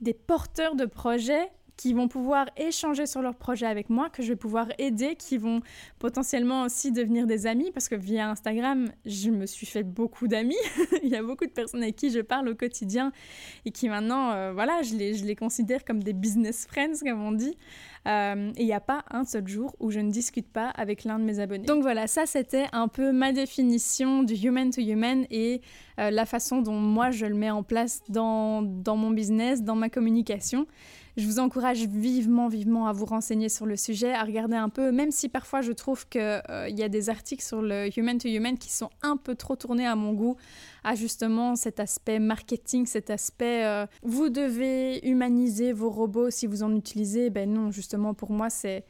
des 0.00 0.14
porteurs 0.14 0.76
de 0.76 0.86
projets 0.86 1.50
qui 1.78 1.94
vont 1.94 2.08
pouvoir 2.08 2.46
échanger 2.56 3.06
sur 3.06 3.22
leurs 3.22 3.36
projets 3.36 3.64
avec 3.64 3.88
moi, 3.88 4.10
que 4.10 4.20
je 4.20 4.30
vais 4.30 4.36
pouvoir 4.36 4.66
aider, 4.78 5.14
qui 5.14 5.38
vont 5.38 5.60
potentiellement 6.00 6.64
aussi 6.64 6.90
devenir 6.90 7.26
des 7.26 7.46
amis, 7.46 7.70
parce 7.72 7.88
que 7.88 7.94
via 7.94 8.28
Instagram, 8.28 8.90
je 9.06 9.30
me 9.30 9.46
suis 9.46 9.64
fait 9.64 9.84
beaucoup 9.84 10.26
d'amis. 10.26 10.56
il 11.04 11.08
y 11.08 11.14
a 11.14 11.22
beaucoup 11.22 11.46
de 11.46 11.52
personnes 11.52 11.82
avec 11.82 11.94
qui 11.94 12.10
je 12.10 12.18
parle 12.18 12.48
au 12.48 12.56
quotidien 12.56 13.12
et 13.64 13.70
qui 13.70 13.88
maintenant, 13.88 14.32
euh, 14.32 14.52
voilà, 14.52 14.82
je 14.82 14.96
les, 14.96 15.36
considère 15.36 15.84
comme 15.84 16.02
des 16.02 16.12
business 16.12 16.66
friends, 16.66 16.98
comme 17.00 17.22
on 17.22 17.30
dit. 17.30 17.56
Euh, 18.08 18.50
et 18.56 18.62
il 18.62 18.66
n'y 18.66 18.72
a 18.72 18.80
pas 18.80 19.04
un 19.10 19.24
seul 19.24 19.46
jour 19.46 19.76
où 19.78 19.92
je 19.92 20.00
ne 20.00 20.10
discute 20.10 20.48
pas 20.48 20.70
avec 20.70 21.04
l'un 21.04 21.20
de 21.20 21.24
mes 21.24 21.38
abonnés. 21.38 21.66
Donc 21.66 21.82
voilà, 21.82 22.08
ça 22.08 22.26
c'était 22.26 22.66
un 22.72 22.88
peu 22.88 23.12
ma 23.12 23.32
définition 23.32 24.24
du 24.24 24.34
human 24.34 24.70
to 24.70 24.80
human 24.80 25.26
et 25.30 25.60
euh, 26.00 26.10
la 26.10 26.26
façon 26.26 26.60
dont 26.60 26.78
moi 26.80 27.10
je 27.12 27.26
le 27.26 27.34
mets 27.34 27.50
en 27.50 27.62
place 27.62 28.02
dans 28.08 28.62
mon 28.62 29.10
business, 29.10 29.62
dans 29.62 29.76
ma 29.76 29.90
communication. 29.90 30.66
Je 31.18 31.26
vous 31.26 31.40
encourage 31.40 31.84
vivement, 31.84 32.46
vivement 32.46 32.86
à 32.86 32.92
vous 32.92 33.04
renseigner 33.04 33.48
sur 33.48 33.66
le 33.66 33.76
sujet, 33.76 34.12
à 34.12 34.22
regarder 34.22 34.54
un 34.54 34.68
peu, 34.68 34.92
même 34.92 35.10
si 35.10 35.28
parfois 35.28 35.62
je 35.62 35.72
trouve 35.72 36.06
qu'il 36.08 36.20
euh, 36.20 36.68
y 36.68 36.84
a 36.84 36.88
des 36.88 37.10
articles 37.10 37.42
sur 37.42 37.60
le 37.60 37.88
human 37.98 38.18
to 38.18 38.28
human 38.28 38.56
qui 38.56 38.70
sont 38.70 38.88
un 39.02 39.16
peu 39.16 39.34
trop 39.34 39.56
tournés 39.56 39.84
à 39.84 39.96
mon 39.96 40.12
goût, 40.12 40.36
à 40.84 40.94
justement 40.94 41.56
cet 41.56 41.80
aspect 41.80 42.20
marketing, 42.20 42.86
cet 42.86 43.10
aspect 43.10 43.64
euh, 43.64 43.84
vous 44.04 44.28
devez 44.28 45.04
humaniser 45.04 45.72
vos 45.72 45.90
robots 45.90 46.30
si 46.30 46.46
vous 46.46 46.62
en 46.62 46.72
utilisez. 46.76 47.30
Ben 47.30 47.52
non, 47.52 47.72
justement 47.72 48.14
pour 48.14 48.30
moi 48.30 48.48
c'est 48.48 48.84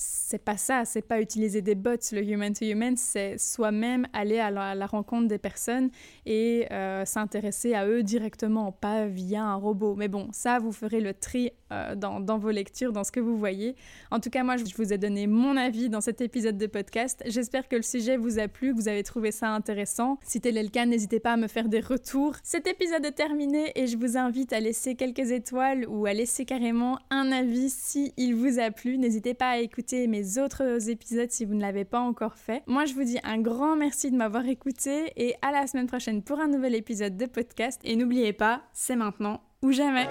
c'est 0.00 0.42
pas 0.42 0.56
ça, 0.56 0.84
c'est 0.86 1.02
pas 1.02 1.20
utiliser 1.20 1.60
des 1.60 1.74
bots, 1.74 1.90
le 2.12 2.22
human 2.22 2.54
to 2.54 2.64
human, 2.64 2.96
c'est 2.96 3.36
soi-même 3.36 4.06
aller 4.14 4.38
à 4.38 4.50
la, 4.50 4.86
rencontre 4.86 5.28
des 5.28 5.36
personnes 5.36 5.90
et 6.24 6.66
euh, 6.70 7.04
s'intéresser 7.04 7.74
à 7.74 7.86
eux 7.86 8.02
directement, 8.02 8.72
pas 8.72 9.06
via 9.06 9.42
un 9.42 9.56
robot. 9.56 9.96
Mais 9.96 10.08
bon, 10.08 10.28
ça, 10.32 10.58
vous 10.58 10.72
ferez 10.72 11.00
le 11.00 11.12
tri 11.12 11.50
euh, 11.70 11.94
dans, 11.96 12.38
vos 12.38 12.50
lectures, 12.50 12.92
dans 12.92 13.04
ce 13.04 13.12
que 13.12 13.20
vous 13.20 13.36
voyez. 13.36 13.76
En 14.10 14.20
tout 14.20 14.30
cas, 14.30 14.42
moi, 14.42 14.56
je 14.56 14.64
vous 14.74 14.92
ai 14.92 14.98
donné 14.98 15.26
mon 15.26 15.56
avis 15.56 15.90
dans 15.90 16.00
cet 16.00 16.20
épisode 16.22 16.56
de 16.56 16.66
podcast. 16.66 17.22
J'espère 17.26 17.68
que 17.68 17.76
le 17.76 17.82
sujet 17.82 18.16
vous 18.16 18.38
a 18.38 18.48
plu, 18.48 18.72
que 18.72 18.76
vous 18.76 18.88
avez 18.88 19.02
trouvé 19.02 19.32
ça 19.32 19.50
intéressant. 19.50 20.18
Si 20.22 20.40
tel 20.40 20.56
est 20.56 20.62
le 20.62 20.70
cas, 20.70 20.86
n'hésitez 20.86 21.20
pas 21.20 21.34
à 21.34 21.36
me 21.36 21.46
faire 21.46 21.68
des 21.68 21.80
retours. 21.80 22.36
Cet 22.42 22.66
épisode 22.66 23.04
est 23.04 23.12
terminé 23.12 23.72
et 23.74 23.86
je 23.86 23.98
vous 23.98 24.16
invite 24.16 24.52
à 24.52 24.60
laisser 24.60 24.94
quelques 24.94 25.30
étoiles 25.30 25.86
ou 25.88 26.06
à 26.06 26.14
laisser 26.14 26.46
carrément 26.46 26.98
un 27.10 27.30
avis 27.32 27.68
si 27.68 28.14
vous 28.32 28.58
a 28.58 28.70
plu. 28.70 28.96
N'hésitez 28.96 29.34
pas 29.34 29.50
à 29.50 29.58
mes 30.06 30.38
autres 30.38 30.88
épisodes 30.88 31.30
si 31.30 31.44
vous 31.44 31.54
ne 31.54 31.60
l'avez 31.60 31.84
pas 31.84 32.00
encore 32.00 32.36
fait. 32.36 32.62
Moi, 32.66 32.84
je 32.84 32.94
vous 32.94 33.04
dis 33.04 33.18
un 33.24 33.38
grand 33.38 33.76
merci 33.76 34.10
de 34.10 34.16
m'avoir 34.16 34.46
écouté 34.46 35.12
et 35.16 35.34
à 35.42 35.52
la 35.52 35.66
semaine 35.66 35.86
prochaine 35.86 36.22
pour 36.22 36.40
un 36.40 36.48
nouvel 36.48 36.74
épisode 36.74 37.16
de 37.16 37.26
podcast. 37.26 37.80
Et 37.84 37.96
n'oubliez 37.96 38.32
pas, 38.32 38.62
c'est 38.72 38.96
maintenant 38.96 39.40
ou 39.62 39.72
jamais. 39.72 40.06